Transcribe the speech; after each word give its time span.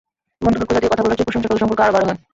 বন্ধুকে 0.43 0.65
খোঁচা 0.67 0.79
দিয়ে 0.81 0.93
কথা 0.93 1.03
বলার 1.03 1.17
চেয়ে 1.17 1.27
প্রশংসা 1.27 1.47
করলে 1.49 1.61
সম্পর্ক 1.63 1.79
আরও 1.85 1.93
গাঢ় 1.97 2.01
হয়। 2.07 2.19